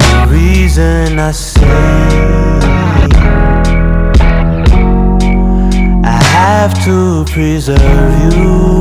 [0.00, 1.66] The reason I say
[6.02, 8.80] I have to preserve you.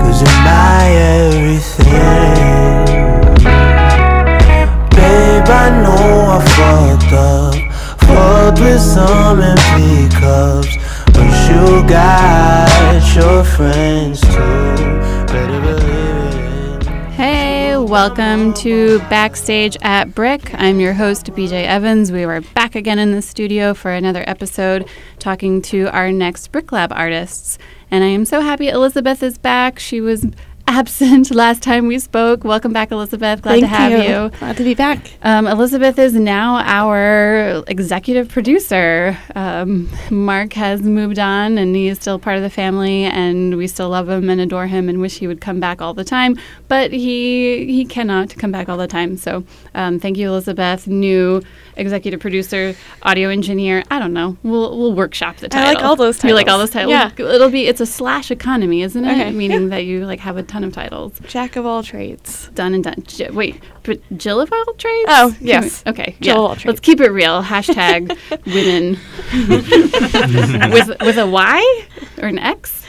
[0.00, 0.84] Cause you're my
[1.20, 1.84] everything.
[4.90, 7.54] Babe, I know I fucked up.
[8.08, 10.72] Fucked with some empty cups.
[11.12, 12.23] But you got
[13.56, 14.74] friends too.
[17.12, 20.52] Hey, welcome to Backstage at BRIC.
[20.54, 22.10] I'm your host, BJ Evans.
[22.10, 24.88] We are back again in the studio for another episode
[25.20, 27.56] talking to our next BRIC Lab artists.
[27.92, 29.78] And I am so happy Elizabeth is back.
[29.78, 30.26] She was
[30.66, 32.44] absent last time we spoke.
[32.44, 33.42] Welcome back, Elizabeth.
[33.42, 34.38] Glad to have you.
[34.38, 35.10] Glad to be back.
[35.22, 39.16] Um, Elizabeth is now our executive producer.
[39.34, 43.66] Um, Mark has moved on and he is still part of the family, and we
[43.66, 46.36] still love him and adore him and wish he would come back all the time.
[46.68, 49.16] But he he cannot come back all the time.
[49.16, 50.86] So um, thank you, Elizabeth.
[50.86, 51.42] New
[51.76, 53.82] executive producer, audio engineer.
[53.90, 54.36] I don't know.
[54.42, 55.68] We'll we'll workshop the title.
[55.68, 56.30] I like all those titles.
[56.30, 56.90] You like all those titles?
[56.90, 57.10] Yeah.
[57.16, 59.12] It'll be it's a slash economy, isn't it?
[59.12, 59.30] Okay.
[59.30, 61.18] Meaning that you like have a ton of titles.
[61.26, 62.48] Jack of all trades.
[62.54, 63.02] Done and done.
[63.06, 65.06] J- wait, but Jill of all trades?
[65.08, 65.82] Oh, Can we- yes.
[65.86, 66.14] okay.
[66.20, 66.40] Jill yeah.
[66.42, 67.42] of all Let's keep it real.
[67.42, 68.98] Hashtag women
[70.72, 71.86] with with a Y
[72.22, 72.82] or an X.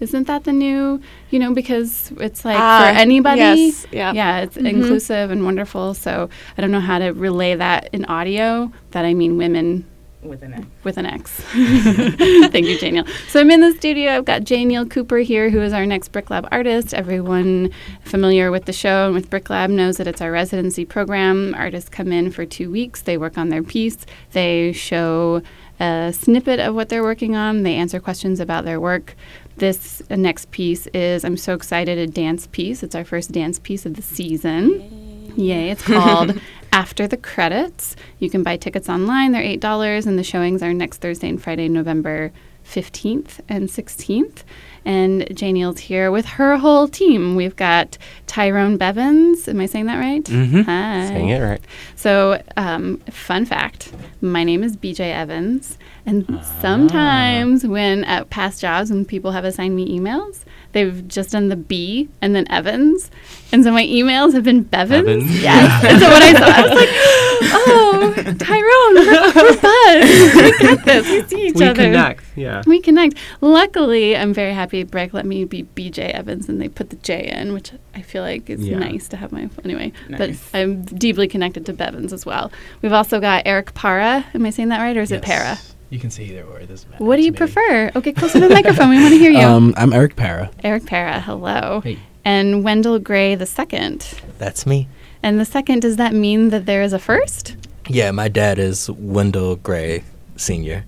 [0.00, 1.00] Isn't that the new?
[1.30, 3.38] You know, because it's like Ah, for anybody.
[3.40, 4.12] yes, yeah.
[4.12, 4.68] Yeah, it's Mhm.
[4.68, 5.94] inclusive and wonderful.
[5.94, 8.72] So I don't know how to relay that in audio.
[8.90, 9.84] That I mean women
[10.22, 10.66] with an X.
[10.84, 11.30] with an X.
[12.50, 13.08] Thank you, Janiel.
[13.28, 14.12] So I'm in the studio.
[14.12, 16.94] I've got Janiel Cooper here, who is our next BRIC Lab artist.
[16.94, 17.70] Everyone
[18.04, 21.54] familiar with the show and with BRIC Lab knows that it's our residency program.
[21.54, 23.02] Artists come in for two weeks.
[23.02, 23.98] They work on their piece.
[24.32, 25.42] They show
[25.80, 27.62] a snippet of what they're working on.
[27.64, 29.16] They answer questions about their work.
[29.56, 32.82] This next piece is, I'm so excited, a dance piece.
[32.82, 34.70] It's our first dance piece of the season.
[34.70, 35.01] Yay.
[35.70, 36.40] It's called
[36.72, 37.96] After the Credits.
[38.18, 39.32] You can buy tickets online.
[39.32, 42.32] They're $8, and the showings are next Thursday and Friday, November
[42.64, 44.42] 15th and 16th.
[44.84, 47.36] And Janiel's here with her whole team.
[47.36, 49.48] We've got Tyrone Bevins.
[49.48, 50.24] Am I saying that right?
[50.24, 50.64] Mhm.
[50.64, 51.06] Hi.
[51.08, 51.60] Saying it right.
[51.96, 55.78] So, um, fun fact my name is BJ Evans.
[56.06, 61.48] And sometimes when at past jobs, when people have assigned me emails, they've just done
[61.48, 63.10] the B and then Evans.
[63.52, 65.06] And so my emails have been Bevins.
[65.06, 65.42] Bevins?
[65.42, 65.84] Yes.
[65.84, 66.88] and so when I saw I was like,
[67.54, 70.52] oh, Tyrone, we're, we're buds.
[70.62, 71.06] We got this.
[71.08, 71.74] We see each we other.
[71.82, 72.24] connect.
[72.36, 72.62] Yeah.
[72.66, 73.14] We connect.
[73.40, 77.28] Luckily, I'm very happy BRIC let me be BJ Evans and they put the J
[77.30, 78.78] in, which I feel like is Yeah.
[78.78, 79.92] nice to have my anyway.
[80.08, 80.18] Nice.
[80.18, 82.50] But I'm deeply connected to Bevins as well.
[82.80, 84.24] We've also got Eric Para.
[84.34, 85.58] Am I saying that right, or is it Para?
[85.90, 86.58] You can say either or.
[86.58, 87.04] It doesn't matter.
[87.04, 87.36] What do you me.
[87.36, 87.90] prefer?
[87.94, 88.88] Okay, close to the microphone.
[88.88, 89.40] We want to hear you.
[89.46, 90.50] Um, I'm Eric Para.
[90.64, 91.20] Eric Para.
[91.20, 91.82] Hello.
[91.84, 91.98] Hey.
[92.24, 94.14] And Wendell Gray the second.
[94.38, 94.88] That's me.
[95.22, 97.56] And the second, does that mean that there is a first?
[97.88, 100.02] Yeah, my dad is Wendell Gray
[100.36, 100.84] Senior.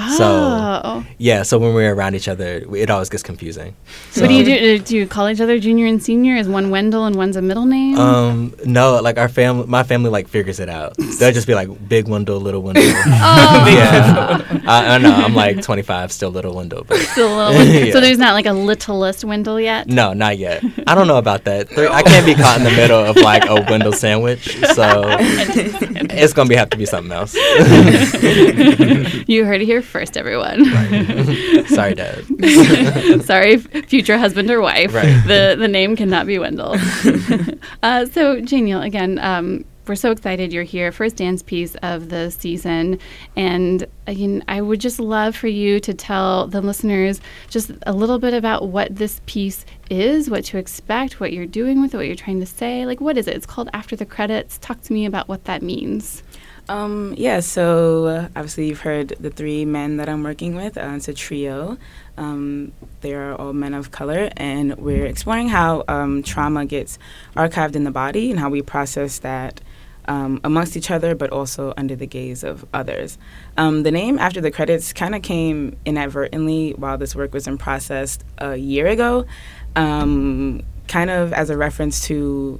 [0.00, 0.16] Oh.
[0.16, 3.74] So yeah, so when we're around each other, it always gets confusing.
[4.12, 4.78] So, what do you do?
[4.78, 6.36] Do you call each other junior and senior?
[6.36, 7.98] Is one Wendell and one's a middle name?
[7.98, 10.94] Um, no, like our family, my family like figures it out.
[11.18, 12.84] They'll just be like big Wendell, little Wendell.
[12.86, 12.92] oh.
[13.68, 15.12] yeah, I, I know.
[15.12, 17.92] I'm like 25, still little Wendell, but Still little- Yeah.
[17.92, 19.88] So there's not like a littlest Wendell yet?
[19.88, 20.62] no, not yet.
[20.86, 21.68] I don't know about that.
[21.70, 25.16] There- I can't be caught in the middle of like a Wendell sandwich, so
[26.12, 27.34] it's gonna be have to be something else.
[29.28, 30.64] you heard it here first, everyone.
[31.66, 32.24] Sorry, Dad.
[33.24, 34.94] Sorry, future husband or wife.
[34.94, 35.22] Right.
[35.26, 36.76] The the name cannot be Wendell.
[37.82, 40.92] uh, so, Janiel, again, um, we're so excited you're here.
[40.92, 42.98] First dance piece of the season,
[43.36, 48.34] and I would just love for you to tell the listeners just a little bit
[48.34, 52.16] about what this piece is, what to expect, what you're doing with it, what you're
[52.16, 52.86] trying to say.
[52.86, 53.36] Like, what is it?
[53.36, 54.58] It's called After the Credits.
[54.58, 56.22] Talk to me about what that means.
[56.68, 60.76] Um, yeah, so uh, obviously you've heard the three men that I'm working with.
[60.76, 61.78] Uh, it's a trio.
[62.18, 66.98] Um, they are all men of color, and we're exploring how um, trauma gets
[67.34, 69.62] archived in the body and how we process that
[70.08, 73.18] um, amongst each other, but also under the gaze of others.
[73.56, 77.58] Um, the name After the Credits kind of came inadvertently while this work was in
[77.58, 79.26] process a year ago,
[79.76, 82.58] um, kind of as a reference to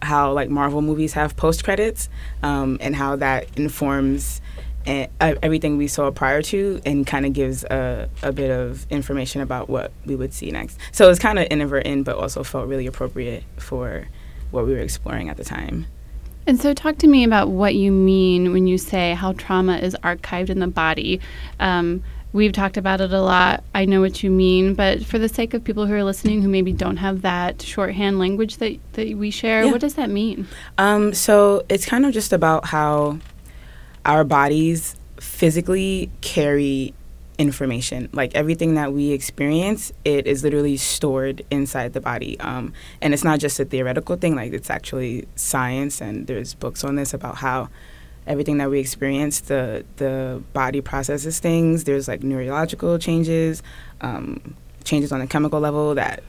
[0.00, 2.08] how like Marvel movies have post credits
[2.42, 4.40] um, and how that informs
[4.86, 9.68] everything we saw prior to and kind of gives a, a bit of information about
[9.68, 10.78] what we would see next.
[10.92, 14.08] So it's kind of inadvertent, but also felt really appropriate for
[14.50, 15.86] what we were exploring at the time.
[16.46, 19.96] And so, talk to me about what you mean when you say how trauma is
[20.02, 21.20] archived in the body.
[21.58, 22.02] Um,
[22.34, 23.62] We've talked about it a lot.
[23.76, 26.48] I know what you mean, but for the sake of people who are listening who
[26.48, 29.70] maybe don't have that shorthand language that, that we share, Yeah.
[29.70, 30.48] what does that mean?
[30.76, 33.20] Um, so it's kind of just about how
[34.04, 36.92] our bodies physically carry
[37.38, 38.08] information.
[38.12, 42.38] Like everything that we experience, it is literally stored inside the body.
[42.40, 46.84] Um, and it's not just a theoretical thing, like it's actually science, and there's books
[46.84, 47.68] on this about how
[48.26, 51.84] everything that we experience, the, the body processes things.
[51.84, 53.62] There's like neurological changes,
[54.00, 56.22] um, changes on a chemical level that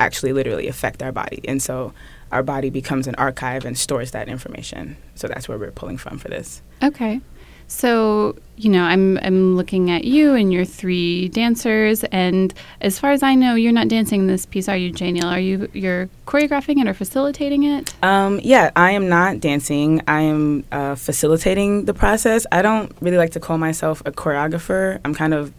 [0.00, 1.40] actually literally affect our body.
[1.48, 1.92] And so
[2.30, 4.96] our body becomes an archive and stores that information.
[5.14, 6.62] So that's where we're pulling from for this.
[6.82, 7.20] Okay.
[7.68, 13.12] So, you know, I'm I'm looking at you and your three dancers and as far
[13.12, 15.30] as I know, you're not dancing in this piece, are you, Janiel?
[15.30, 17.94] Are you you're choreographing it or facilitating it?
[18.02, 20.02] Um, yeah, I am not dancing.
[20.08, 22.46] I am uh, facilitating the process.
[22.50, 24.98] I don't really like to call myself a choreographer.
[25.04, 25.52] I'm kind of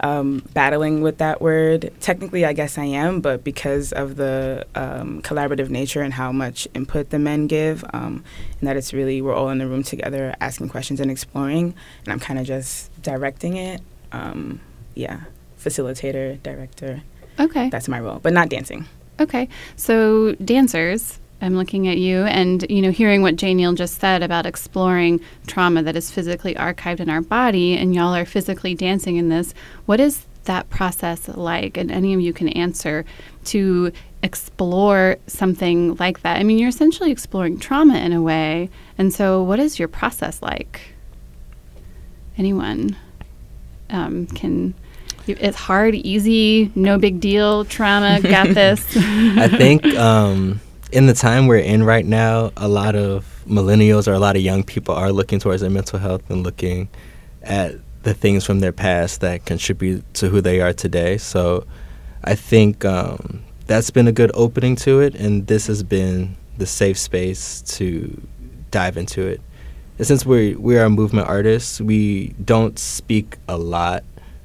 [0.00, 1.92] um, battling with that word.
[2.00, 6.66] Technically, I guess I am, but because of the um, collaborative nature and how much
[6.74, 8.24] input the men give, um,
[8.58, 11.74] and that it's really we're all in the room together asking questions and exploring,
[12.04, 13.80] and I'm kind of just directing it.
[14.12, 14.60] Um,
[14.94, 15.20] yeah,
[15.58, 17.02] facilitator, director.
[17.38, 17.70] Okay.
[17.70, 18.86] That's my role, but not dancing.
[19.18, 19.48] Okay.
[19.76, 24.46] So, dancers, I'm looking at you and, you know, hearing what Janiel just said about
[24.46, 29.30] exploring trauma that is physically archived in our body, and y'all are physically dancing in
[29.30, 29.54] this.
[29.86, 31.76] What is that process like?
[31.76, 33.04] And any of you can answer
[33.46, 33.92] to
[34.22, 36.38] explore something like that.
[36.38, 38.68] I mean, you're essentially exploring trauma in a way.
[38.98, 40.94] And so, what is your process like?
[42.36, 42.96] Anyone
[43.88, 44.74] um, can.
[45.26, 48.84] It's hard, easy, no big deal, trauma, got this.
[48.96, 50.60] I think um,
[50.92, 54.42] in the time we're in right now, a lot of millennials or a lot of
[54.42, 56.88] young people are looking towards their mental health and looking
[57.42, 61.18] at the things from their past that contribute to who they are today.
[61.18, 61.66] So
[62.24, 66.66] I think um, that's been a good opening to it, and this has been the
[66.66, 68.20] safe space to
[68.70, 69.40] dive into it.
[69.98, 74.02] And since we we are movement artists, we don't speak a lot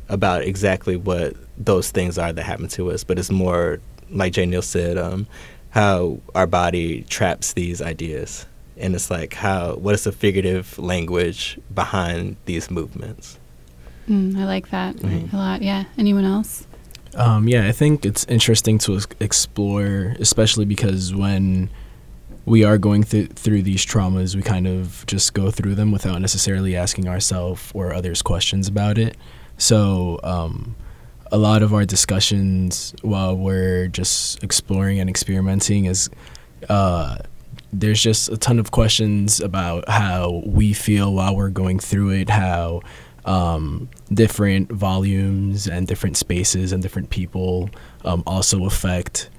[0.10, 3.80] about exactly what those things are that happen to us, but it's more
[4.12, 5.26] like Janiel said, um,
[5.76, 8.46] how our body traps these ideas,
[8.78, 13.38] and it's like how what is the figurative language behind these movements.
[14.10, 15.34] Mm, I like that Mhm.
[15.34, 15.62] a lot.
[15.62, 15.84] Yeah.
[15.98, 16.66] Anyone else?
[17.16, 21.70] Um, yeah, I think it's interesting to explore, especially because when
[22.46, 26.22] we are going th- through these traumas, we kind of just go through them without
[26.22, 29.18] necessarily asking ourselves or others questions about it.
[29.58, 30.76] So, um,
[31.32, 36.10] a lot of our discussions while we're just exploring and experimenting is
[36.70, 37.18] uh,
[37.74, 42.30] there's just a ton of questions about how we feel while we're going through it,
[42.30, 42.82] how
[43.26, 47.70] um, different volumes and different spaces and different people
[48.06, 49.30] um, also affect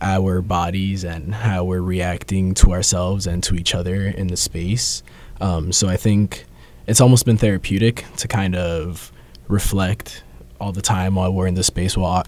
[0.00, 5.02] our bodies and how we're reacting to ourselves and to each other in the space.
[5.40, 6.44] Um, so I think
[6.86, 9.12] it's almost been therapeutic to kind of
[9.48, 10.22] reflect
[10.60, 12.24] all the time while we're in the space while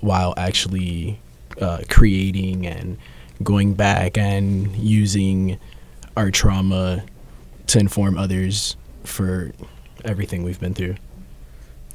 [0.00, 1.20] while, actually
[1.60, 2.98] uh, creating and
[3.42, 5.58] going back and using
[6.16, 7.04] our trauma
[7.66, 9.52] to inform others for
[10.04, 10.96] everything we've been through.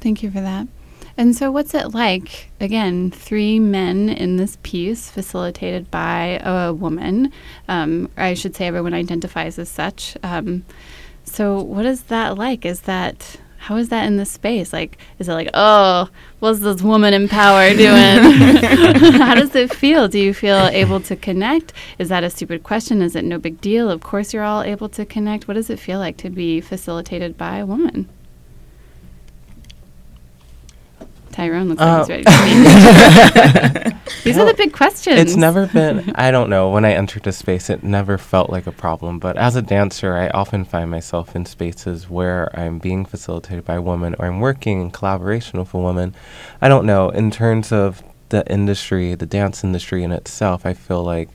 [0.00, 0.66] Thank you for that.
[1.18, 2.50] And so, what's it like?
[2.60, 7.32] Again, three men in this piece, facilitated by a woman.
[7.68, 10.16] Um, I should say, everyone identifies as such.
[10.22, 10.64] Um,
[11.24, 12.66] so, what is that like?
[12.66, 14.72] Is that how is that in this space?
[14.72, 16.08] Like, is it like, oh,
[16.38, 17.90] what's this woman in power doing?
[19.18, 20.06] how does it feel?
[20.06, 21.72] Do you feel able to connect?
[21.98, 23.02] Is that a stupid question?
[23.02, 23.90] Is it no big deal?
[23.90, 25.48] Of course, you're all able to connect.
[25.48, 28.08] What does it feel like to be facilitated by a woman?
[31.36, 33.94] Tyrone looks like he's Uh, ready to speak.
[34.24, 35.20] These are the big questions.
[35.20, 38.66] It's never been, I don't know, when I entered a space, it never felt like
[38.66, 39.18] a problem.
[39.18, 43.74] But as a dancer, I often find myself in spaces where I'm being facilitated by
[43.74, 46.14] a woman or I'm working in collaboration with a woman.
[46.62, 51.04] I don't know, in terms of the industry, the dance industry in itself, I feel
[51.04, 51.28] like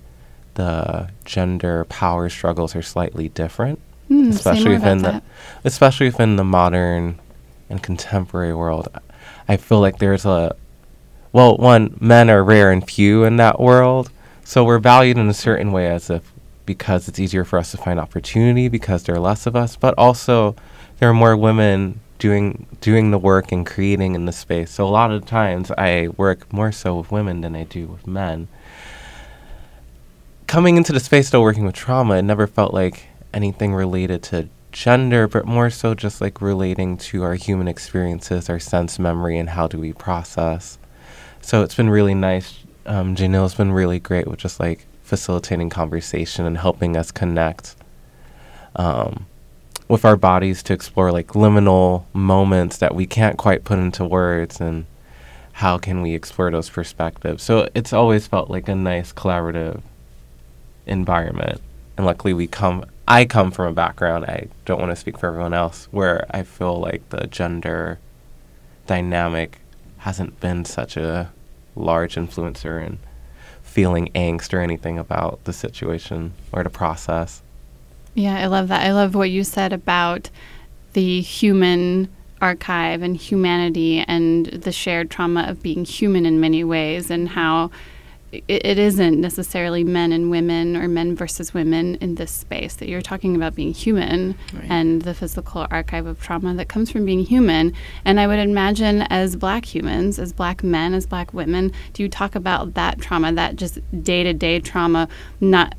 [0.55, 3.79] the gender power struggles are slightly different,
[4.09, 5.21] say especially within the,
[5.63, 7.19] especially within the modern
[7.69, 8.87] and contemporary world.
[9.51, 10.55] I feel like there's a
[11.33, 14.09] well, one, men are rare and few in that world,
[14.45, 16.31] so we're valued in a certain way as if
[16.65, 19.93] because it's easier for us to find opportunity because there are less of us, but
[19.97, 20.55] also
[20.99, 24.71] there are more women doing doing the work and creating in the space.
[24.71, 28.07] So a lot of times I work more so with women than I do with
[28.07, 28.47] men.
[30.47, 34.47] Coming into the space still working with trauma, it never felt like anything related to
[34.71, 39.49] gender, but more so just like relating to our human experiences, our sense memory, and
[39.49, 40.77] how do we process.
[41.41, 42.59] So it's been really nice.
[42.85, 47.75] Um, Janiel's been really great with just like facilitating conversation and helping us connect
[48.75, 49.25] um,
[49.87, 54.61] with our bodies to explore like liminal moments that we can't quite put into words
[54.61, 54.85] and
[55.53, 57.43] how can we explore those perspectives.
[57.43, 59.81] So it's always felt like a nice collaborative
[60.85, 61.61] environment.
[61.97, 65.27] And luckily we come I come from a background, I don't want to speak for
[65.27, 67.99] everyone else, where I feel like the gender
[68.87, 69.59] dynamic
[69.97, 71.31] hasn't been such a
[71.75, 72.99] large influencer in
[73.63, 77.41] feeling angst or anything about the situation or the process.
[78.13, 78.85] Yeah, I love that.
[78.85, 80.29] I love what you said about
[80.93, 82.09] the human
[82.41, 87.71] archive and humanity and the shared trauma of being human in many ways and how
[88.31, 92.87] it, it isn't necessarily men and women or men versus women in this space that
[92.87, 94.65] you're talking about being human Right.
[94.69, 97.73] and the physical archive of trauma that comes from being human
[98.05, 102.09] and i would imagine as black humans as black men as black women do you
[102.09, 105.07] talk about that trauma that just day-to-day trauma
[105.39, 105.75] not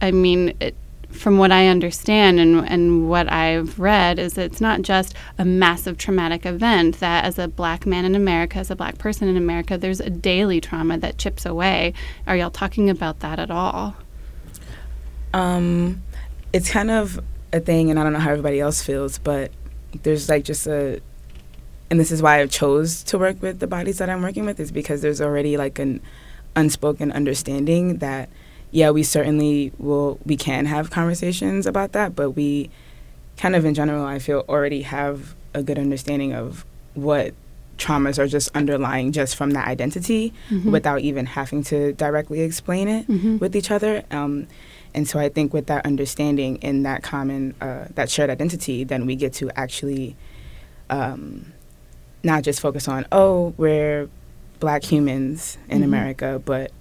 [0.00, 0.74] i mean it,
[1.10, 5.98] from what I understand and, and what I've read, is it's not just a massive
[5.98, 9.76] traumatic event, that as a black man in America, as a black person in America,
[9.76, 11.92] there's a daily trauma that chips away.
[12.26, 13.96] Are y'all talking about that at all?
[15.34, 16.02] Um,
[16.52, 17.20] it's kind of
[17.52, 19.50] a thing, and I don't know how everybody else feels, but
[20.02, 21.00] there's like just a,
[21.90, 24.60] and this is why I chose to work with the bodies that I'm working with,
[24.60, 26.00] is because there's already like an
[26.56, 28.28] unspoken understanding that,
[28.70, 32.70] yeah, we certainly will, we can have conversations about that, but we
[33.36, 37.32] kind of in general, I feel already have a good understanding of what
[37.78, 40.70] traumas are just underlying just from that identity Mhm.
[40.70, 43.40] without even having to directly explain it Mhm.
[43.40, 44.02] with each other.
[44.10, 44.46] Um,
[44.94, 49.06] and so I think with that understanding and that common, uh, that shared identity, then
[49.06, 50.16] we get to actually
[50.90, 51.52] um,
[52.24, 54.08] not just focus on, oh, we're
[54.58, 55.84] black humans in Mhm.
[55.84, 56.72] America, but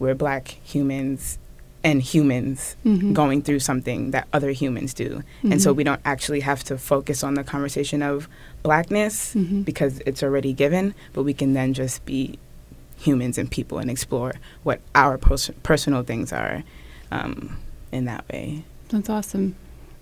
[0.00, 1.38] we're black humans
[1.84, 3.12] and humans Mhm.
[3.14, 5.22] going through something that other humans do.
[5.42, 5.76] And so Mhm.
[5.78, 8.28] we don't actually have to focus on the conversation of
[8.62, 9.64] blackness Mhm.
[9.64, 12.38] because it's already given, but we can then just be
[12.98, 16.64] humans and people and explore what our pers- personal things are
[17.10, 17.56] um,
[17.92, 18.62] in that way.
[18.90, 19.54] That's awesome.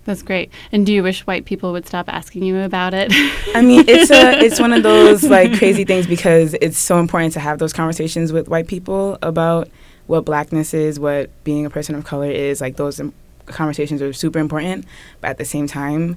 [0.04, 0.50] That's great.
[0.72, 3.12] And do you wish white people would stop asking you about it?
[3.54, 7.34] I mean, it's a it's one of those like crazy things because it's so important
[7.34, 9.68] to have those conversations with white people about
[10.06, 12.60] what blackness is, what being a person of color is.
[12.62, 13.12] Like those um,
[13.46, 14.86] conversations are super important,
[15.20, 16.16] but at the same time,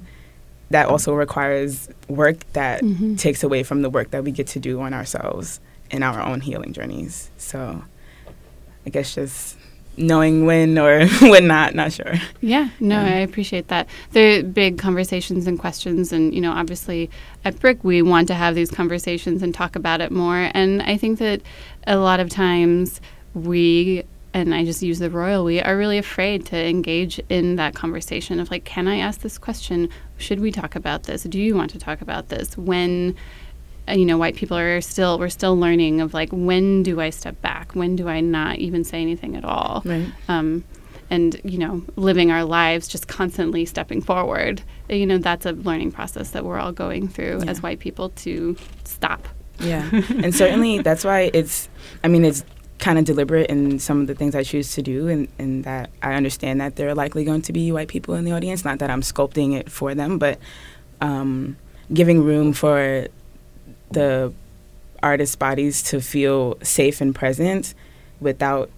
[0.70, 3.18] that also requires work that Mhm.
[3.18, 5.60] takes away from the work that we get to do on ourselves
[5.90, 7.30] in our own healing journeys.
[7.36, 7.84] So,
[8.86, 9.58] I guess just
[9.96, 12.14] knowing when or when not, not sure.
[12.40, 13.14] Yeah, no, Yeah.
[13.14, 13.88] I appreciate that.
[14.12, 17.10] They're big conversations and questions, and you know, obviously
[17.44, 20.50] at BRIC we want to have these conversations and talk about it more.
[20.54, 21.42] And I think that
[21.86, 23.00] a lot of times
[23.34, 27.74] we, and I just use the royal we, are really afraid to engage in that
[27.74, 29.88] conversation of like, can I ask this question?
[30.16, 31.24] Should we talk about this?
[31.24, 32.56] Do you want to talk about this?
[32.56, 33.16] When
[33.88, 37.10] uh, you know, white people are still we're still learning of like when do I
[37.10, 37.51] step back?
[37.74, 39.82] When do I not even say anything at all?
[39.84, 40.08] Right.
[40.28, 40.64] um,
[41.10, 45.92] and you know living our lives just constantly stepping forward you know that's a learning
[45.92, 47.50] process that we're all going through Yeah.
[47.50, 49.88] as white people to stop Yeah,
[50.24, 51.68] and certainly that's why it's.
[52.02, 52.44] I mean, it's
[52.78, 55.90] kind of deliberate in some of the things I choose to do, and, and that
[56.02, 58.64] I understand that there are likely going to be white people in the audience.
[58.64, 60.38] Not that I'm sculpting it for them, but
[61.00, 61.56] um,
[61.92, 63.06] giving room for
[63.92, 64.32] the
[65.02, 67.74] artists' bodies to feel safe and present
[68.20, 68.70] without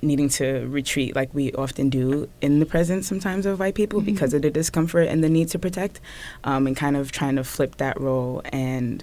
[0.00, 4.04] needing to retreat like we often do in the presence sometimes of white people Mhm.
[4.06, 6.00] because of the discomfort and the need to protect
[6.44, 9.02] um, and kind of trying to flip that role and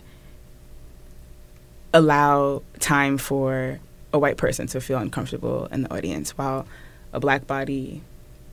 [1.94, 3.80] allow time for
[4.14, 6.66] a white person to feel uncomfortable in the audience while
[7.14, 8.02] a black body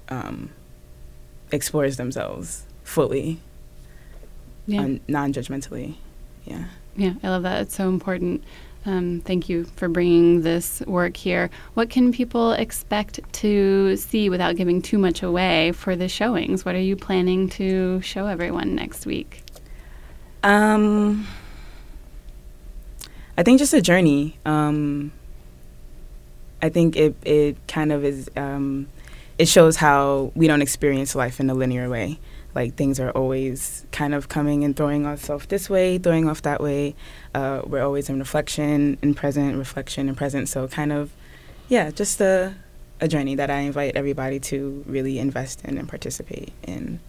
[0.08, 0.50] um,
[1.52, 3.38] explores themselves fully
[4.66, 4.96] yeah.
[5.08, 5.94] non-judgmentally.
[6.44, 6.64] Yeah
[6.96, 8.42] yeah i love that it's so important
[8.84, 14.56] um, thank you for bringing this work here what can people expect to see without
[14.56, 19.06] giving too much away for the showings what are you planning to show everyone next
[19.06, 19.42] week
[20.42, 21.26] Um,
[23.38, 24.38] I think just a journey.
[24.44, 25.12] Um,
[26.60, 28.28] I think it it kind of is.
[28.36, 28.88] Um,
[29.38, 32.18] it shows how we don't experience life in a linear way.
[32.54, 36.60] Like things are always kind of coming and throwing off this way, throwing off that
[36.60, 36.94] way.
[37.34, 40.48] Uh, we're always in reflection and present, reflection and present.
[40.48, 41.12] So kind of,
[41.68, 42.54] yeah, just a
[43.00, 47.00] a journey that I invite everybody to really invest in and participate in.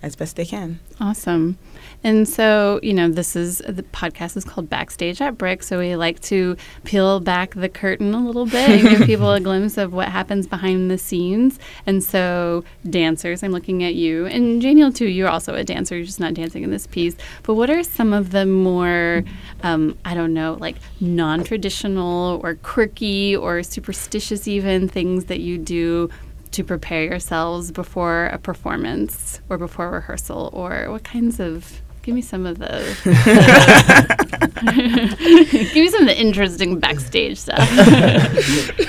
[0.00, 0.78] As best they can.
[1.00, 1.58] Awesome.
[2.04, 5.64] And so, you know, this is the podcast is called Backstage at BRIC.
[5.64, 9.40] So we like to peel back the curtain a little bit and give people a
[9.40, 11.58] glimpse of what happens behind the scenes.
[11.84, 15.08] And so, dancers, I'm looking at you, and Janiel too.
[15.08, 15.96] You're also a dancer.
[15.96, 17.16] You're just not dancing in this piece.
[17.42, 19.24] But what are some of the more,
[19.64, 26.10] um, I don't know, like non-traditional or quirky or superstitious even things that you do?
[26.58, 32.20] To prepare yourselves before a performance or before rehearsal or what kinds of give me
[32.20, 32.80] some of the
[35.72, 37.68] give me some of the interesting backstage stuff.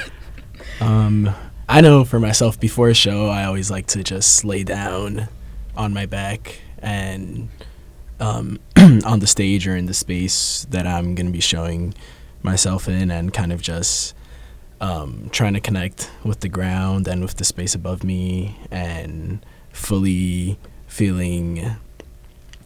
[0.82, 1.36] Um
[1.68, 5.28] i know for myself before a show i always like to just lay down
[5.76, 7.50] on my back and
[8.22, 8.58] um,
[9.06, 11.94] on the stage or in the space that i'm going to be showing
[12.44, 14.16] myself in and kind of just
[14.82, 20.58] um, trying to connect with the ground and with the space above me and fully
[20.88, 21.76] feeling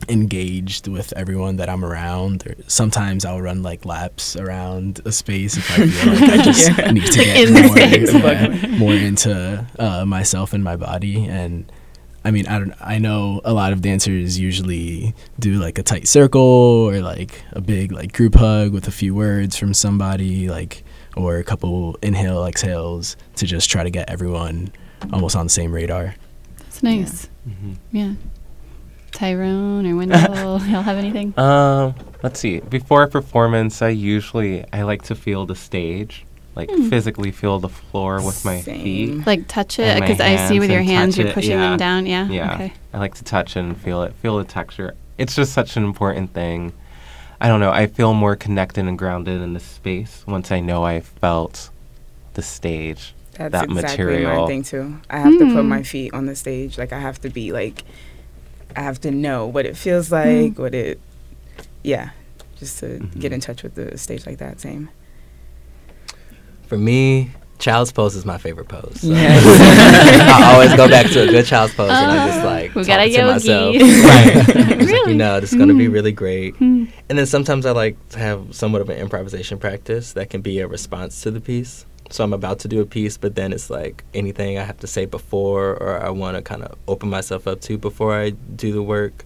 [0.09, 2.45] engaged with everyone that I'm around.
[2.45, 6.69] Or sometimes I'll run like laps around a space if I feel like I just
[6.69, 6.91] yeah.
[6.91, 7.49] need to get
[8.13, 11.25] more, yeah, more into uh, myself and my body.
[11.25, 11.71] And
[12.25, 12.73] I mean, I don't.
[12.79, 17.59] I know a lot of dancers usually do like a tight circle or like a
[17.59, 20.49] big like group hug with a few words from somebody.
[20.49, 20.83] Like
[21.15, 24.71] or a couple inhale exhales to just try to get everyone
[25.11, 26.15] almost on the same radar.
[26.59, 27.29] That's nice.
[27.45, 27.53] Yeah.
[27.53, 27.73] Mm-hmm.
[27.91, 28.13] yeah.
[29.11, 31.37] Tyrone or Wendell, y'all have anything?
[31.37, 31.93] Um,
[32.23, 32.59] let's see.
[32.61, 36.89] Before a performance, I usually I like to feel the stage, like mm.
[36.89, 38.81] physically feel the floor with my Same.
[38.81, 41.69] feet, like touch it because I see with your hands you're pushing yeah.
[41.69, 42.05] them down.
[42.05, 42.27] Yeah.
[42.27, 42.55] Yeah.
[42.55, 42.73] Okay.
[42.91, 44.95] I like to touch and feel it, feel the texture.
[45.17, 46.73] It's just such an important thing
[47.43, 47.71] I don't know.
[47.71, 51.71] I feel more connected and grounded in the space once I know I felt
[52.35, 53.13] the stage.
[53.33, 54.41] That's that exactly material.
[54.43, 55.01] my thing too.
[55.09, 55.39] I have mm.
[55.39, 55.67] to put hmm.
[55.67, 56.77] my feet on the stage.
[56.77, 57.83] Like I have to be like,
[58.77, 60.53] I have to know what it feels like.
[60.53, 60.57] Mm.
[60.57, 61.01] What it,
[61.83, 62.11] yeah,
[62.55, 63.19] just to mm-hmm.
[63.19, 64.61] get in touch with the stage like that.
[64.61, 64.89] Same.
[66.67, 67.31] For me,
[67.63, 68.99] child's pose is my favorite pose.
[68.99, 69.07] So.
[69.07, 69.41] Yes.
[70.43, 72.83] I always go back to a good child's pose, uh, and I'm just like we
[72.83, 73.23] got a yogi.
[73.23, 73.75] myself.
[73.79, 74.77] right.
[74.79, 74.93] really?
[74.93, 75.93] Like, you know, this is gonna be mm.
[75.93, 76.55] really great.
[76.55, 76.89] Mm.
[77.09, 80.59] And then sometimes I like to have somewhat of an improvisation practice that can be
[80.59, 81.85] a response to the piece.
[82.09, 84.87] So I'm about to do a piece, but then it's like anything I have to
[84.87, 88.71] say before, or I want to kind of open myself up to before I do
[88.71, 89.25] the work.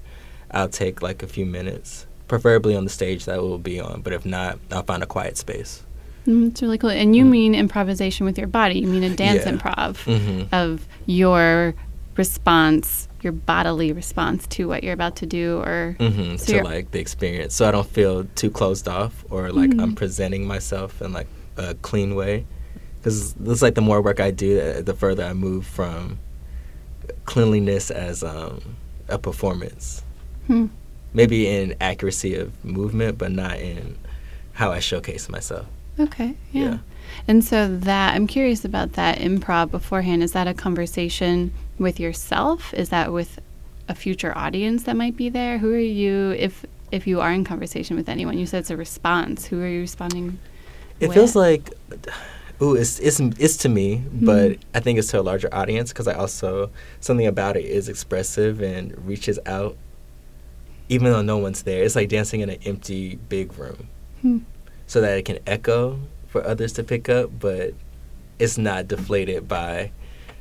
[0.52, 4.02] I'll take like a few minutes, preferably on the stage that we'll be on.
[4.02, 5.84] But if not, I'll find a quiet space.
[6.28, 6.90] Mm, it's really cool.
[6.90, 7.30] And you mm.
[7.30, 8.80] mean improvisation with your body.
[8.80, 9.54] You mean a dance yeah.
[9.54, 10.54] improv mm-hmm.
[10.54, 11.74] of your
[12.18, 16.36] response, your bodily response to what you're about to do or mm-hmm.
[16.36, 17.56] so to like the experience.
[17.56, 19.80] So I don't feel too closed off or like mm-hmm.
[19.80, 22.46] I'm presenting myself in like a clean way.
[22.98, 26.20] Because it's like the more work I do, the further I move from
[27.26, 28.76] cleanliness as um,
[29.08, 30.04] a performance.
[30.48, 30.66] Hmm.
[31.14, 33.98] Maybe in accuracy of movement, but not in
[34.54, 35.68] how I showcase myself.
[36.00, 36.36] Okay.
[36.52, 36.64] Yeah.
[36.64, 36.78] yeah.
[37.28, 40.24] And so that I'm curious about that improv beforehand.
[40.24, 42.74] Is that a conversation with yourself?
[42.74, 43.40] Is that with
[43.90, 45.58] a future audience that might be there?
[45.58, 48.38] Who are you if if you are in conversation with anyone?
[48.38, 49.46] You said it's a response.
[49.46, 50.40] Who are you responding?
[51.00, 51.16] It with?
[51.16, 51.72] feels like
[52.62, 54.26] ooh, it's it's it's to me, mm-hmm.
[54.26, 57.90] but I think it's to a larger audience because I also something about it is
[57.90, 59.76] expressive and reaches out,
[60.90, 61.84] even though no one's there.
[61.84, 63.90] It's like dancing in an empty big room.
[64.22, 64.40] Hmm
[64.88, 67.74] so that it can echo for others to pick up, but
[68.40, 69.92] it's not deflated by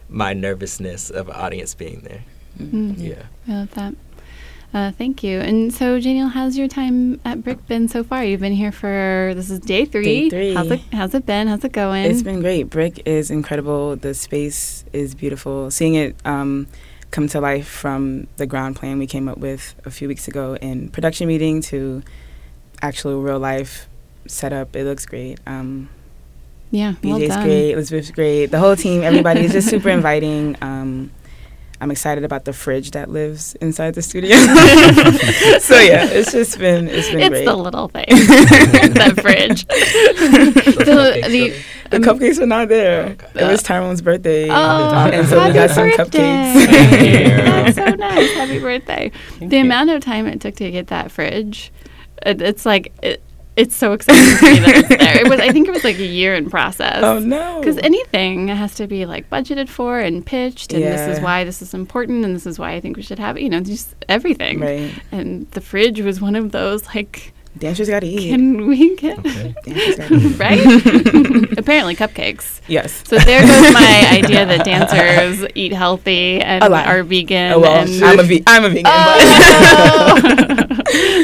[0.09, 2.25] my nervousness of an audience being there.
[2.59, 2.93] Mm-hmm.
[2.97, 3.23] Yeah.
[3.49, 3.95] I love that.
[4.75, 5.41] Uh, thank you.
[5.41, 8.25] And so, Janiel, how's your time at BRIC been so far?
[8.25, 10.29] You've been here for this is day three.
[10.29, 10.55] Day three.
[10.55, 11.49] How's it How's it been?
[11.49, 12.05] How's it going?
[12.05, 12.65] It's been great.
[12.65, 13.97] BRIC is incredible.
[13.97, 15.71] The space is beautiful.
[15.71, 16.67] Seeing it um,
[17.11, 20.57] come to life from the ground plan we came up with a few weeks ago
[20.57, 22.03] in production meeting to
[22.83, 23.89] actual real life
[24.31, 24.75] setup.
[24.77, 25.39] It looks great.
[25.47, 25.89] Um,
[26.71, 27.73] yeah, BJ's well great.
[27.73, 28.47] Elizabeth's great.
[28.47, 30.57] The whole team, everybody is just super inviting.
[30.61, 31.11] Um,
[31.81, 34.37] I'm excited about the fridge that lives inside the studio.
[35.59, 37.45] so yeah, it's just been it's been it's great.
[37.45, 39.67] the little thing, that fridge.
[39.67, 43.09] the, the, the um, cupcakes are not there.
[43.11, 43.45] Okay.
[43.45, 46.67] It was Tyrone's birthday, oh, and so we got some cupcakes.
[46.67, 48.33] That's so nice.
[48.33, 49.13] Happy birthday!
[49.39, 49.65] Thank the you.
[49.65, 51.73] amount of time it took to get that fridge,
[52.25, 53.23] it, it's like it,
[53.57, 55.19] it's so exciting to me that it's there.
[55.19, 57.03] It was, I think, it was like a year in process.
[57.03, 57.61] Oh no!
[57.61, 60.95] Because anything has to be like budgeted for and pitched, and yeah.
[60.95, 63.37] this is why this is important, and this is why I think we should have
[63.37, 63.43] it.
[63.43, 64.61] You know, just everything.
[64.61, 64.93] Right.
[65.11, 68.29] And the fridge was one of those like Dancers gotta eat.
[68.31, 69.23] Can we get
[69.65, 70.61] Dancers right?
[71.59, 72.61] Apparently, cupcakes.
[72.69, 73.03] Yes.
[73.07, 77.53] So there goes my idea that dancers eat healthy and are vegan.
[77.55, 80.77] Oh, well, and I'm a ve- I'm a vegan, Oh.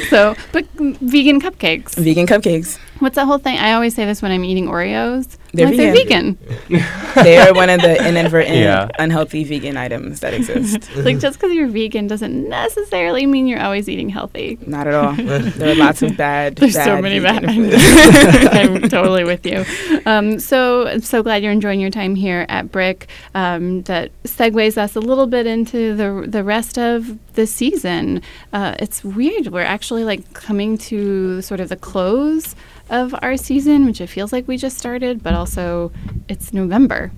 [0.09, 1.95] so, but vegan cupcakes.
[1.97, 2.79] vegan cupcakes.
[3.03, 3.59] What's that whole thing?
[3.59, 5.37] I always say this when I'm eating Oreos.
[5.53, 6.39] They're I'm like, vegan.
[6.41, 6.85] They're vegan.
[7.25, 8.89] They are one of the inadvertent Yeah.
[8.99, 10.89] unhealthy vegan items that exist.
[10.97, 14.57] like just because you're vegan doesn't necessarily mean you're always eating healthy.
[14.67, 15.13] Not at all.
[15.59, 16.57] There are lots of bad.
[16.57, 17.45] There's bad so many bad.
[17.45, 18.47] vegan foods.
[18.53, 19.65] I'm totally with you.
[20.07, 23.07] Um, so I'm so glad you're enjoying your time here at BRIC.
[23.35, 28.23] Um, that segues us a little bit into the the rest of the season.
[28.53, 29.49] Uh, it's weird.
[29.49, 32.55] We're actually like coming to sort of the close
[32.93, 35.91] of our season, which it feels like we just started, but also
[36.29, 37.11] it's November.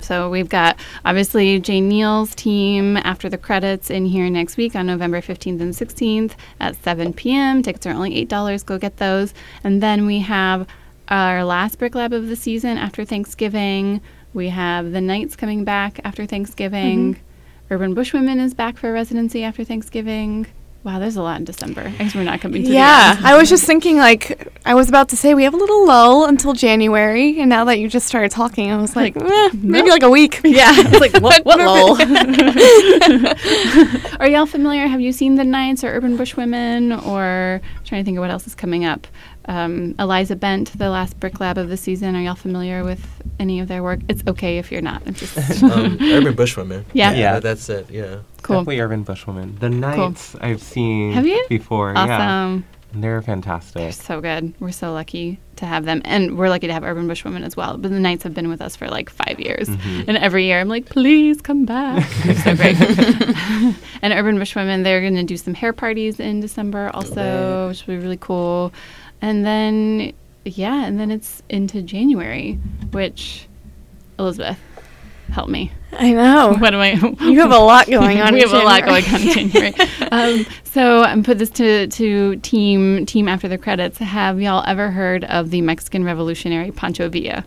[0.00, 5.20] So we've got obviously Janiel's team after the credits in here next week on November
[5.20, 7.62] 15th and 16th at 7 p.m.
[7.62, 8.64] Tickets are only $8.
[8.64, 9.34] Go get those.
[9.64, 10.66] And then we have
[11.08, 14.00] our last BRIC Lab of the season after Thanksgiving.
[14.32, 17.14] We have the Knights coming back after Thanksgiving.
[17.14, 17.22] Mm-hmm.
[17.70, 20.46] Urban Bush Women is back for residency after Thanksgiving.
[20.84, 21.82] Wow, there's a lot in December.
[21.82, 23.26] I guess we're not coming to Yeah, the end.
[23.26, 26.24] I was just thinking like I was about to say we have a little lull
[26.26, 29.90] until January, and now that you just started talking, I was like, Like, eh, maybe
[29.90, 30.40] like a week.
[30.44, 31.44] Yeah, it's like what?
[31.44, 31.96] What lol?
[34.20, 34.86] Are y'all familiar?
[34.86, 36.92] Have you seen the Knights or Urban Bush Women?
[36.92, 39.06] Or I'm trying to think of what else is coming up.
[39.46, 42.14] Um, Eliza Bent, the last BRIC Lab of the season.
[42.14, 43.04] Are y'all familiar with
[43.40, 44.00] any of their work?
[44.08, 45.02] It's okay if you're not.
[45.06, 46.84] I'm just um, Urban Bush Women.
[46.92, 47.12] Yeah.
[47.12, 47.32] Yeah.
[47.34, 47.90] that- that's it.
[47.90, 48.18] Yeah.
[48.48, 48.56] Cool.
[48.64, 49.58] Definitely Urban Bushwoman.
[49.60, 51.44] The Knights I've seen Have you?
[51.48, 51.92] before.
[51.94, 52.00] Yeah.
[52.04, 52.64] Awesome.
[52.94, 53.74] And They're fantastic.
[53.82, 54.54] They're so good.
[54.60, 57.54] We're so lucky to have them, and we're lucky to have Urban Bush Women as
[57.54, 57.76] well.
[57.76, 60.04] But the Knights have been with us for like five years, Mhm.
[60.08, 62.08] and every year I'm like, please come back.
[62.24, 62.76] They're so great.
[64.02, 67.68] and Urban Bush Women, they're going to do some hair parties in December also, Lit.
[67.68, 68.72] which will be really cool.
[69.20, 70.14] And then,
[70.46, 72.54] yeah, and then it's into January,
[72.92, 73.46] which
[74.18, 74.58] Elizabeth,
[75.30, 75.72] help me.
[75.92, 76.54] I know.
[76.60, 76.92] What am I?
[77.24, 78.34] You have a lot going on.
[78.34, 79.74] we in have a lot going on in January.
[80.12, 83.98] um, so I'm put this to to team team after the credits.
[83.98, 87.44] Have y'all ever heard of the Mexican Revolutionary Pancho Villa?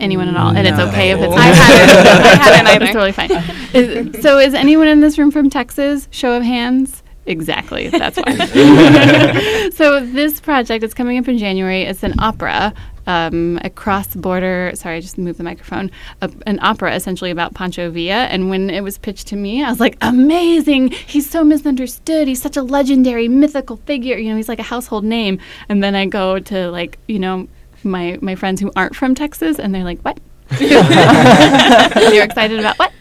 [0.00, 0.56] Anyone at all?
[0.56, 2.06] And it's okay if it's I haven't.
[2.06, 2.92] I haven't It's either.
[2.92, 3.30] totally fine.
[3.74, 6.06] Is, so is anyone in this room from Texas?
[6.12, 7.02] Show of hands.
[7.26, 7.88] Exactly.
[7.88, 9.70] That's why.
[9.70, 11.82] so this project is coming up in January.
[11.82, 12.72] It's an opera,
[13.08, 14.70] um, a cross-border.
[14.74, 15.90] Sorry, I just moved the microphone.
[16.22, 18.26] A, an opera essentially about Pancho Villa.
[18.26, 20.90] And when it was pitched to me, I was like, amazing!
[20.90, 22.28] He's so misunderstood.
[22.28, 24.16] He's such a legendary, mythical figure.
[24.16, 25.40] You know, he's like a household name.
[25.68, 27.48] And then I go to like, you know,
[27.82, 30.20] my my friends who aren't from Texas, and they're like, what?
[30.60, 32.92] You're excited about what?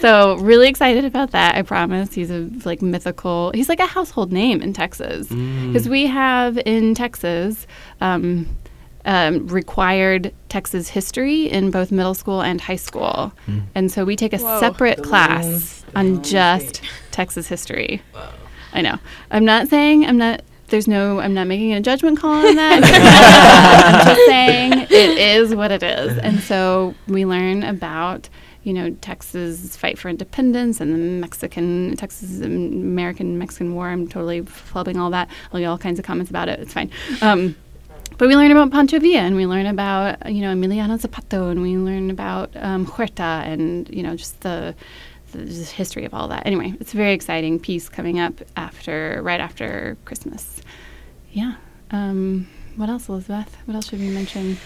[0.00, 1.54] So really excited about that.
[1.56, 2.12] I promise.
[2.14, 3.50] He's a like mythical.
[3.54, 5.68] He's like a household name in Texas Mm.
[5.72, 7.66] because we have in Texas
[8.00, 8.46] um,
[9.04, 13.32] um, required Texas history in both middle school and high school,
[13.74, 14.60] and so we take a Whoa.
[14.60, 18.02] separate The class loans, on loans, just Texas history.
[18.72, 18.98] I know.
[19.30, 20.42] I'm not saying I'm not.
[20.68, 21.20] There's no.
[21.20, 22.82] I'm not making a judgment call on that.
[23.84, 28.28] I'm just saying it is what it is, and so we learn about
[28.64, 33.88] you know Texas fight for independence and the Mexican Texas American Mexican War.
[33.88, 35.28] I'm totally flubbing all that.
[35.52, 36.58] I'll get all kinds of comments about it.
[36.58, 36.90] It's fine.
[37.20, 37.54] Um,
[38.18, 41.62] but we learn about Pancho Villa and we learn about you know Emiliano Zapata and
[41.62, 44.74] we learn about um, Huerta and you know just the
[45.32, 46.46] the just history of all that.
[46.46, 50.62] Anyway, it's a very exciting piece coming up after right after Christmas.
[51.32, 51.54] Yeah.
[51.90, 53.56] Um, what else, Elizabeth?
[53.66, 54.56] What else should we mention?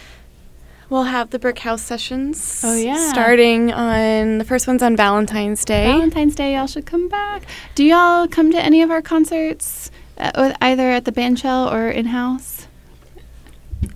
[0.90, 2.62] We'll have the BRIC house sessions.
[2.64, 3.10] Oh, yeah.
[3.10, 5.84] Starting on the first one's on Valentine's Day.
[5.84, 7.42] Valentine's Day, y'all should come back.
[7.74, 11.90] Do y'all come to any of our concerts, uh, either at the band shell or
[11.90, 12.57] in house?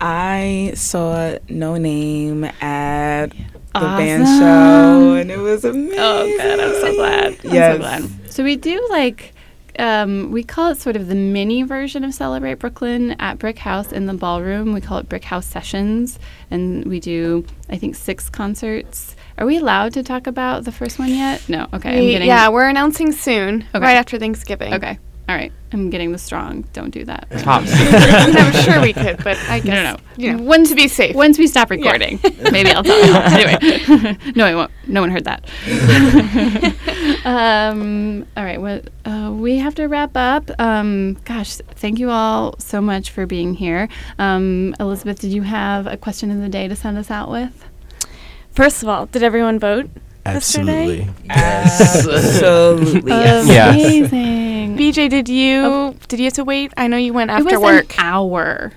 [0.05, 5.97] I saw Noname at the band show, and it was amazing.
[5.97, 7.25] Oh, God, I'm so glad.
[7.45, 8.31] I'm so glad.
[8.31, 9.31] So we do like,
[9.79, 13.93] um, we call it sort of the mini version of Celebrate Brooklyn at BRIC House
[13.93, 14.73] in the ballroom.
[14.73, 16.19] We call it BRIC House Sessions,
[16.51, 19.15] and we do, I think, six concerts.
[19.37, 21.47] Are we allowed to talk about the first one yet?
[21.47, 21.67] No.
[21.73, 21.97] Okay.
[21.97, 22.27] I'm We- getting.
[22.27, 23.79] yeah, we're announcing soon, Okay.
[23.83, 24.73] right after Thanksgiving.
[24.73, 24.99] Okay.
[25.29, 25.53] All right.
[25.71, 26.63] I'm getting the strong.
[26.73, 27.27] Don't do that.
[27.39, 29.97] Top I'm sure we could, but I guess No, no, no.
[30.17, 31.15] you know, Once to be safe.
[31.15, 32.19] Once we stop recording,
[32.51, 33.13] maybe I'll tell you.
[33.15, 34.71] Anyway, no, I won't.
[34.85, 35.45] No one heard that.
[37.25, 40.51] um, all right, what uh, we have to wrap up.
[40.59, 43.87] Um, gosh, thank you all so much for being here.
[44.19, 47.65] Um, Elizabeth, did you have a question of the day to send us out with?
[48.51, 49.89] First of all, did everyone vote?
[50.25, 51.01] yesterday?
[51.01, 51.25] Absolutely.
[51.25, 52.07] Yes.
[52.07, 53.11] Absolutely.
[53.11, 53.73] yes.
[53.75, 54.42] Amazing.
[54.77, 56.73] BJ, did you did you have to wait?
[56.77, 57.93] I know you went after it was work.
[57.97, 58.71] an hour.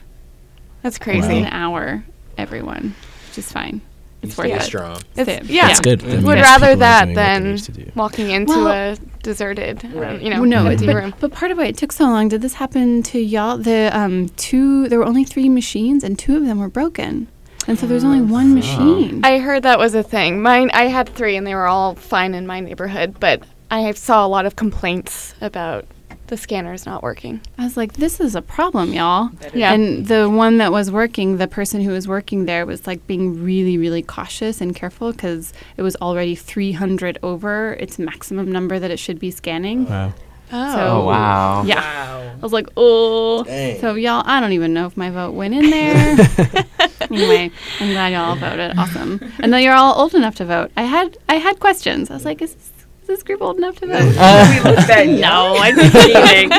[0.83, 1.39] That's It was crazy.
[1.39, 2.05] an hour,
[2.39, 2.95] everyone,
[3.29, 3.81] which is fine.
[4.23, 4.63] It's worth Stay it.
[4.63, 4.97] strong.
[5.15, 5.45] It's, Same.
[5.47, 6.03] yeah, It's good.
[6.03, 7.93] Would That Would rather that doing what they than need to do.
[7.95, 10.21] walking into Well- a deserted, uh, Right.
[10.23, 11.15] you know, Well, no, empty but, room.
[11.21, 13.59] but part of why it took so long, did this happen to y'all?
[13.59, 17.29] The um, two, there were only three machines, and two of them were broken,
[17.69, 19.21] and so there's only one machine.
[19.23, 20.41] I heard that was a thing.
[20.43, 23.17] Mine, I had three, and they were all fine in my neighborhood.
[23.21, 25.85] But I saw a lot of complaints about
[26.29, 27.41] the scanners not working.
[27.57, 29.31] I was like, this is a problem, y'all.
[29.55, 29.73] Yeah.
[29.73, 33.43] And the one that was working, the person who was working there was like being
[33.45, 38.91] really, really cautious and careful because it was already 300 over its maximum number that
[38.91, 39.87] it should be scanning.
[39.87, 40.13] Wow.
[40.53, 41.63] Oh, So- Oh wow.
[41.65, 42.35] Yeah.
[42.37, 43.45] I was like, oh.
[43.45, 43.81] Dang.
[43.81, 46.17] So, y'all, I don't even know if my vote went in there.
[47.03, 47.51] anyway,
[47.81, 48.77] I'm glad y'all voted.
[48.77, 49.21] Awesome.
[49.41, 50.71] And then you're all old enough to vote.
[50.77, 52.11] I had I had questions.
[52.11, 52.73] I was like, is this,
[53.07, 53.99] is this group old enough to vote?
[54.03, 56.51] we looked at no, I'm just kidding.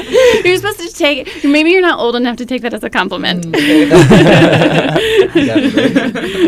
[0.46, 3.52] you're supposed to take, maybe you're not old enough to take that as a compliment.
[3.52, 3.84] Definitely.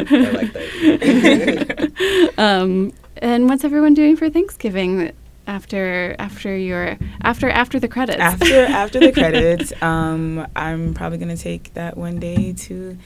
[0.10, 2.34] I like that.
[2.38, 5.12] um, and what's everyone doing for Thanksgiving
[5.48, 8.22] after after your after after the credits?
[8.22, 12.98] after after the credits, um, I'm probably gonna take that one day to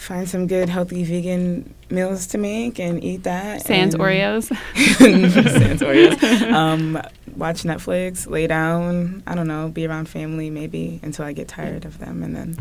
[0.00, 3.62] find some good healthy vegan meals to make and eat that.
[3.66, 4.46] Sans and- Oreos.
[4.98, 6.20] Sans Oreos.
[6.60, 7.00] Um,
[7.36, 9.22] watch Netflix, lay down.
[9.26, 12.56] I don't know, be around family maybe until I get tired of them, and then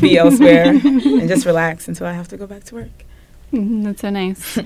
[0.00, 3.04] be elsewhere and just relax until I have to go back to work.
[3.52, 4.58] Mhm, That's so nice.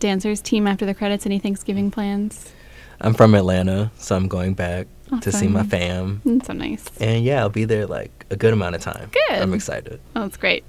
[0.00, 1.26] Dancers team after the credits.
[1.26, 2.52] Any Thanksgiving plans?
[3.00, 4.86] I'm from Atlanta, so I'm going back
[5.20, 6.20] to see my fam.
[6.24, 6.84] Mm, So nice.
[7.00, 9.10] And yeah, I'll be there like a good amount of time.
[9.12, 9.38] Good.
[9.42, 10.00] I'm excited.
[10.16, 10.64] Oh, that's great.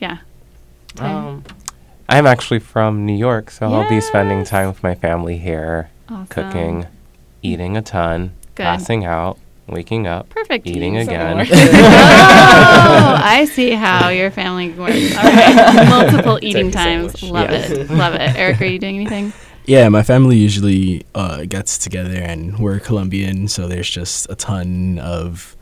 [0.00, 0.18] Yeah.
[0.98, 1.44] Um,
[2.08, 6.26] I'm actually from New York, so I'll be spending time with my family here, Awesome.
[6.26, 6.86] cooking,
[7.42, 8.64] eating a ton, Good.
[8.64, 10.66] passing out, waking up, Perfect.
[10.66, 11.46] eating So again.
[11.52, 15.16] oh, I see how your family works.
[15.16, 15.86] All right.
[15.88, 17.18] Multiple eating times.
[17.18, 17.32] sandwich.
[17.32, 17.70] Love Yes.
[17.70, 17.90] it.
[17.90, 18.36] Love it.
[18.36, 19.32] Eric, are you doing anything?
[19.66, 24.98] Yeah, my family usually uh, gets together, and we're Colombian, so there's just a ton
[24.98, 25.54] of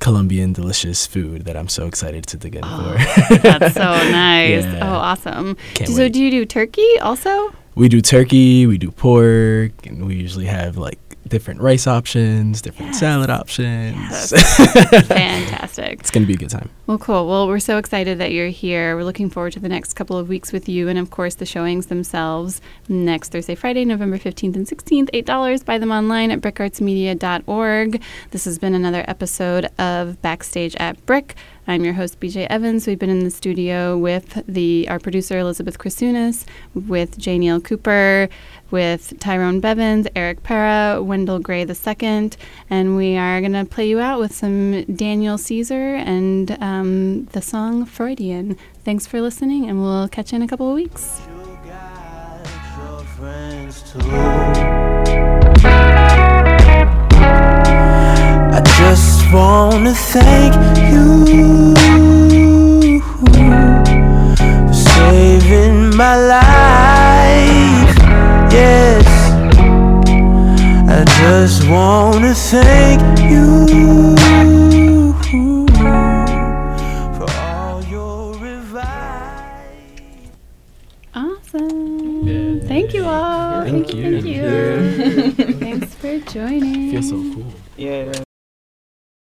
[0.00, 2.96] Colombian delicious food that I'm so excited to dig in Oh,
[3.28, 3.36] for.
[3.38, 3.80] That's so
[4.10, 4.64] nice.
[4.64, 4.80] Yeah.
[4.82, 5.56] Oh, awesome.
[5.74, 6.12] Can't so, wait.
[6.12, 7.54] do you do turkey also?
[7.76, 10.98] we do turkey, we do pork, and we usually have like
[11.28, 13.00] different rice options, different Yes.
[13.00, 14.30] salad options.
[15.08, 16.00] Fantastic.
[16.00, 16.68] it's gonna be a good time.
[16.86, 17.26] Well, cool.
[17.28, 18.94] Well, we're so excited that you're here.
[18.96, 21.46] We're looking forward to the next couple of weeks with you and, of course, the
[21.46, 25.10] showings themselves next Thursday, Friday, November 15th and 16th.
[25.12, 25.64] $8.
[25.64, 28.02] Buy them online at bricartsmedia.org.
[28.30, 31.34] This has been another episode of Backstage at BRIC.
[31.66, 32.86] I'm your host, BJ Evans.
[32.86, 38.28] We've been in the studio with the our producer, Elizabeth Krasunas, with Janiel Cooper,
[38.70, 42.30] with Tyrone Bevins, Eric Para, Wendell Gray II,
[42.68, 47.40] and we are going to play you out with some Daniel Caesar and um, the
[47.40, 48.58] song Freudian.
[48.84, 51.22] Thanks for listening, and we'll catch you in a couple of weeks.
[58.56, 61.24] I just wanna thank you
[63.10, 67.96] for saving my life.
[68.52, 69.06] Yes,
[70.88, 73.66] I just wanna thank you
[77.16, 80.30] for all your advice.
[81.14, 82.60] Awesome.
[82.68, 83.62] Thank you all.
[83.64, 84.20] Thank you.
[84.20, 85.54] Thank you.
[85.64, 86.90] Thanks for joining.
[86.90, 87.46] Feels so cool.
[87.76, 88.24] Yeah.